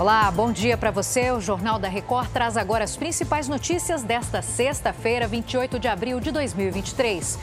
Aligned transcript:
Olá, 0.00 0.30
bom 0.30 0.50
dia 0.50 0.78
para 0.78 0.90
você. 0.90 1.30
O 1.30 1.42
Jornal 1.42 1.78
da 1.78 1.86
Record 1.86 2.30
traz 2.30 2.56
agora 2.56 2.84
as 2.84 2.96
principais 2.96 3.48
notícias 3.48 4.02
desta 4.02 4.40
sexta-feira, 4.40 5.28
28 5.28 5.78
de 5.78 5.88
abril 5.88 6.18
de 6.20 6.30
2023. 6.30 7.38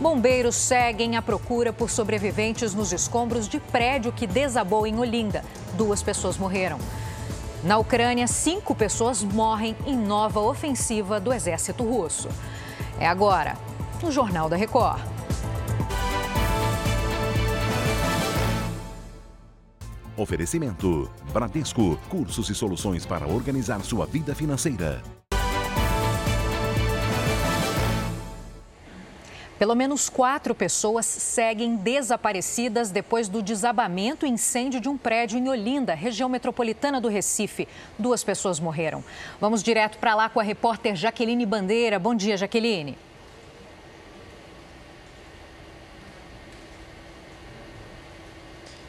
Bombeiros 0.00 0.56
seguem 0.56 1.18
a 1.18 1.20
procura 1.22 1.70
por 1.70 1.90
sobreviventes 1.90 2.74
nos 2.74 2.94
escombros 2.94 3.46
de 3.46 3.60
prédio 3.60 4.10
que 4.10 4.26
desabou 4.26 4.86
em 4.86 4.98
Olinda. 4.98 5.44
Duas 5.74 6.02
pessoas 6.02 6.38
morreram. 6.38 6.78
Na 7.62 7.76
Ucrânia, 7.76 8.26
cinco 8.26 8.74
pessoas 8.74 9.22
morrem 9.22 9.76
em 9.84 9.94
nova 9.94 10.40
ofensiva 10.40 11.20
do 11.20 11.30
exército 11.30 11.84
russo. 11.84 12.30
É 12.98 13.06
agora, 13.06 13.54
no 14.02 14.10
Jornal 14.10 14.48
da 14.48 14.56
Record. 14.56 15.17
Oferecimento: 20.18 21.08
Bradesco, 21.32 21.96
cursos 22.08 22.50
e 22.50 22.54
soluções 22.54 23.06
para 23.06 23.26
organizar 23.26 23.80
sua 23.82 24.04
vida 24.04 24.34
financeira. 24.34 25.00
Pelo 29.56 29.74
menos 29.74 30.08
quatro 30.08 30.54
pessoas 30.54 31.04
seguem 31.04 31.74
desaparecidas 31.74 32.90
depois 32.90 33.28
do 33.28 33.42
desabamento 33.42 34.24
e 34.24 34.28
incêndio 34.28 34.80
de 34.80 34.88
um 34.88 34.96
prédio 34.96 35.36
em 35.36 35.48
Olinda, 35.48 35.94
região 35.94 36.28
metropolitana 36.28 37.00
do 37.00 37.08
Recife. 37.08 37.66
Duas 37.98 38.22
pessoas 38.22 38.60
morreram. 38.60 39.02
Vamos 39.40 39.62
direto 39.62 39.98
para 39.98 40.14
lá 40.14 40.28
com 40.28 40.38
a 40.38 40.44
repórter 40.44 40.94
Jaqueline 40.94 41.44
Bandeira. 41.44 41.98
Bom 41.98 42.14
dia, 42.14 42.36
Jaqueline. 42.36 42.96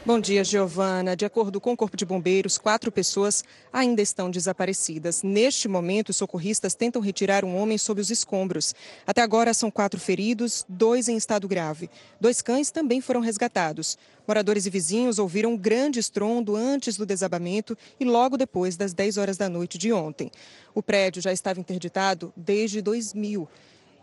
Bom 0.02 0.18
dia, 0.18 0.42
Giovana. 0.42 1.14
De 1.14 1.26
acordo 1.26 1.60
com 1.60 1.74
o 1.74 1.76
Corpo 1.76 1.94
de 1.94 2.06
Bombeiros, 2.06 2.56
quatro 2.56 2.90
pessoas 2.90 3.44
ainda 3.70 4.00
estão 4.00 4.30
desaparecidas. 4.30 5.22
Neste 5.22 5.68
momento, 5.68 6.10
socorristas 6.14 6.74
tentam 6.74 7.02
retirar 7.02 7.44
um 7.44 7.54
homem 7.54 7.76
sob 7.76 8.00
os 8.00 8.10
escombros. 8.10 8.74
Até 9.06 9.20
agora, 9.20 9.52
são 9.52 9.70
quatro 9.70 10.00
feridos, 10.00 10.64
dois 10.66 11.06
em 11.06 11.18
estado 11.18 11.46
grave. 11.46 11.90
Dois 12.18 12.40
cães 12.40 12.70
também 12.70 13.02
foram 13.02 13.20
resgatados. 13.20 13.98
Moradores 14.26 14.64
e 14.64 14.70
vizinhos 14.70 15.18
ouviram 15.18 15.52
um 15.52 15.56
grande 15.56 16.00
estrondo 16.00 16.56
antes 16.56 16.96
do 16.96 17.04
desabamento 17.04 17.76
e 18.00 18.04
logo 18.06 18.38
depois 18.38 18.78
das 18.78 18.94
10 18.94 19.18
horas 19.18 19.36
da 19.36 19.50
noite 19.50 19.76
de 19.76 19.92
ontem. 19.92 20.30
O 20.74 20.82
prédio 20.82 21.20
já 21.20 21.30
estava 21.30 21.60
interditado 21.60 22.32
desde 22.34 22.80
2000 22.80 23.46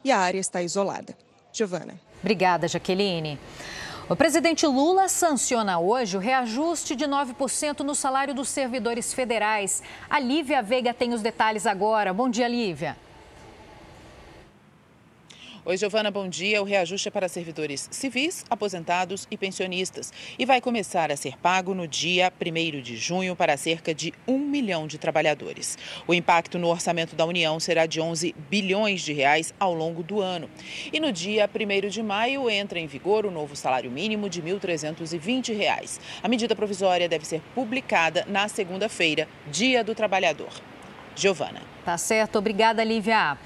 e 0.03 0.11
a 0.11 0.19
área 0.19 0.39
está 0.39 0.61
isolada. 0.61 1.17
Giovana. 1.51 1.99
Obrigada, 2.21 2.67
Jaqueline. 2.67 3.39
O 4.09 4.15
presidente 4.15 4.65
Lula 4.65 5.09
sanciona 5.09 5.79
hoje 5.79 6.15
o 6.15 6.19
reajuste 6.21 6.95
de 6.95 7.03
9% 7.05 7.81
no 7.81 7.93
salário 7.93 8.33
dos 8.33 8.47
servidores 8.47 9.13
federais. 9.13 9.83
A 10.09 10.17
Lívia 10.17 10.61
Veiga 10.61 10.93
tem 10.93 11.13
os 11.13 11.21
detalhes 11.21 11.67
agora. 11.67 12.13
Bom 12.13 12.29
dia, 12.29 12.47
Lívia. 12.47 12.95
Oi, 15.69 15.75
Giovana, 15.75 16.09
bom 16.09 16.29
dia. 16.29 16.61
O 16.61 16.63
reajuste 16.63 17.09
é 17.09 17.11
para 17.11 17.27
servidores 17.27 17.89
civis, 17.91 18.45
aposentados 18.49 19.27
e 19.29 19.35
pensionistas 19.35 20.13
e 20.39 20.45
vai 20.45 20.61
começar 20.61 21.11
a 21.11 21.17
ser 21.17 21.37
pago 21.39 21.73
no 21.73 21.85
dia 21.85 22.31
1 22.41 22.81
de 22.81 22.95
junho 22.95 23.35
para 23.35 23.57
cerca 23.57 23.93
de 23.93 24.13
1 24.25 24.39
milhão 24.39 24.87
de 24.87 24.97
trabalhadores. 24.97 25.77
O 26.07 26.13
impacto 26.13 26.57
no 26.57 26.69
orçamento 26.69 27.17
da 27.17 27.25
União 27.25 27.59
será 27.59 27.85
de 27.85 27.99
11 27.99 28.33
bilhões 28.49 29.01
de 29.01 29.11
reais 29.11 29.53
ao 29.59 29.73
longo 29.73 30.03
do 30.03 30.21
ano. 30.21 30.49
E 30.93 31.01
no 31.01 31.11
dia 31.11 31.49
1 31.53 31.89
de 31.89 32.01
maio 32.01 32.49
entra 32.49 32.79
em 32.79 32.87
vigor 32.87 33.25
o 33.25 33.31
novo 33.31 33.53
salário 33.53 33.91
mínimo 33.91 34.29
de 34.29 34.41
1.320 34.41 35.53
reais. 35.53 35.99
A 36.23 36.29
medida 36.29 36.55
provisória 36.55 37.09
deve 37.09 37.27
ser 37.27 37.41
publicada 37.53 38.25
na 38.29 38.47
segunda-feira, 38.47 39.27
Dia 39.51 39.83
do 39.83 39.93
Trabalhador. 39.93 40.61
Giovana. 41.13 41.61
Tá 41.83 41.97
certo. 41.97 42.37
Obrigada, 42.37 42.83
Lívia. 42.85 43.37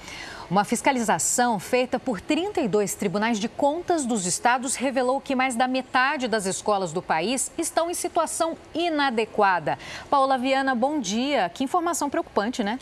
Uma 0.52 0.64
fiscalização 0.64 1.58
feita 1.58 1.98
por 1.98 2.20
32 2.20 2.94
tribunais 2.94 3.40
de 3.40 3.48
contas 3.48 4.04
dos 4.04 4.26
estados 4.26 4.74
revelou 4.74 5.18
que 5.18 5.34
mais 5.34 5.56
da 5.56 5.66
metade 5.66 6.28
das 6.28 6.44
escolas 6.44 6.92
do 6.92 7.00
país 7.00 7.50
estão 7.56 7.90
em 7.90 7.94
situação 7.94 8.54
inadequada. 8.74 9.78
Paula 10.10 10.36
Viana, 10.36 10.74
bom 10.74 11.00
dia. 11.00 11.48
Que 11.48 11.64
informação 11.64 12.10
preocupante, 12.10 12.62
né? 12.62 12.78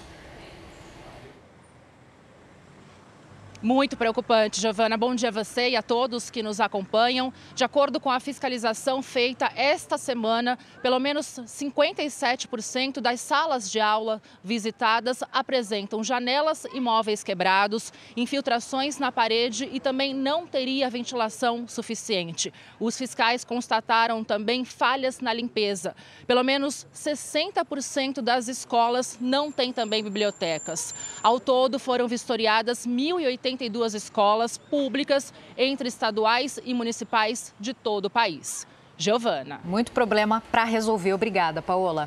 Muito 3.62 3.94
preocupante, 3.94 4.58
Giovana. 4.58 4.96
Bom 4.96 5.14
dia 5.14 5.28
a 5.28 5.32
você 5.32 5.68
e 5.68 5.76
a 5.76 5.82
todos 5.82 6.30
que 6.30 6.42
nos 6.42 6.60
acompanham. 6.60 7.30
De 7.54 7.62
acordo 7.62 8.00
com 8.00 8.10
a 8.10 8.18
fiscalização 8.18 9.02
feita 9.02 9.52
esta 9.54 9.98
semana, 9.98 10.58
pelo 10.80 10.98
menos 10.98 11.26
57% 11.26 13.02
das 13.02 13.20
salas 13.20 13.70
de 13.70 13.78
aula 13.78 14.22
visitadas 14.42 15.22
apresentam 15.30 16.02
janelas 16.02 16.64
e 16.72 16.80
móveis 16.80 17.22
quebrados, 17.22 17.92
infiltrações 18.16 18.98
na 18.98 19.12
parede 19.12 19.68
e 19.70 19.78
também 19.78 20.14
não 20.14 20.46
teria 20.46 20.88
ventilação 20.88 21.68
suficiente. 21.68 22.50
Os 22.80 22.96
fiscais 22.96 23.44
constataram 23.44 24.24
também 24.24 24.64
falhas 24.64 25.20
na 25.20 25.34
limpeza. 25.34 25.94
Pelo 26.26 26.42
menos 26.42 26.86
60% 26.94 28.22
das 28.22 28.48
escolas 28.48 29.18
não 29.20 29.52
têm 29.52 29.70
também 29.70 30.02
bibliotecas. 30.02 30.94
Ao 31.22 31.38
todo, 31.38 31.78
foram 31.78 32.08
vistoriadas 32.08 32.86
1.080 32.86 33.49
82 33.50 33.94
escolas 33.94 34.58
públicas 34.58 35.32
entre 35.56 35.88
estaduais 35.88 36.60
e 36.64 36.72
municipais 36.72 37.52
de 37.58 37.74
todo 37.74 38.06
o 38.06 38.10
país. 38.10 38.66
Giovana. 39.00 39.62
Muito 39.64 39.92
problema 39.92 40.42
para 40.52 40.62
resolver. 40.64 41.14
Obrigada, 41.14 41.62
Paola. 41.62 42.06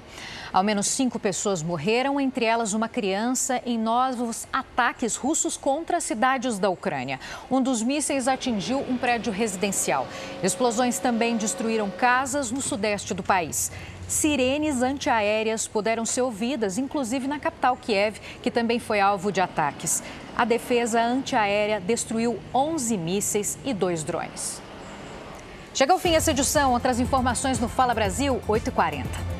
Ao 0.53 0.63
menos 0.63 0.85
cinco 0.85 1.17
pessoas 1.17 1.63
morreram, 1.63 2.19
entre 2.19 2.45
elas 2.45 2.73
uma 2.73 2.87
criança, 2.87 3.59
em 3.65 3.79
novos 3.79 4.47
ataques 4.53 5.15
russos 5.15 5.57
contra 5.57 5.99
cidades 5.99 6.59
da 6.59 6.69
Ucrânia. 6.69 7.19
Um 7.49 7.63
dos 7.63 7.81
mísseis 7.81 8.27
atingiu 8.27 8.79
um 8.87 8.95
prédio 8.95 9.33
residencial. 9.33 10.07
Explosões 10.43 10.99
também 10.99 11.35
destruíram 11.35 11.89
casas 11.89 12.51
no 12.51 12.61
sudeste 12.61 13.15
do 13.15 13.23
país. 13.23 13.71
Sirenes 14.07 14.83
antiaéreas 14.83 15.67
puderam 15.67 16.05
ser 16.05 16.21
ouvidas, 16.21 16.77
inclusive 16.77 17.27
na 17.27 17.39
capital 17.39 17.75
Kiev, 17.75 18.19
que 18.43 18.51
também 18.51 18.77
foi 18.77 18.99
alvo 18.99 19.31
de 19.31 19.41
ataques. 19.41 20.03
A 20.37 20.45
defesa 20.45 21.01
antiaérea 21.01 21.81
destruiu 21.81 22.39
11 22.53 22.95
mísseis 22.97 23.57
e 23.65 23.73
dois 23.73 24.03
drones. 24.03 24.61
Chega 25.73 25.91
ao 25.91 25.97
fim 25.97 26.13
essa 26.13 26.31
edição. 26.31 26.71
Outras 26.71 26.99
informações 26.99 27.59
no 27.59 27.67
Fala 27.67 27.93
Brasil, 27.93 28.39
8h40. 28.47 29.32